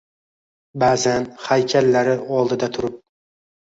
[0.85, 3.03] Ba’zan haykallari oldida turib